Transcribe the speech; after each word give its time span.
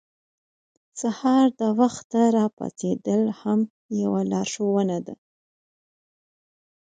سهار 1.01 1.45
د 1.59 1.61
وخته 1.79 2.19
راپاڅېدل 2.37 3.23
هم 3.39 3.59
یوه 4.01 4.21
لارښوونه 4.31 4.97
ده. 5.05 5.15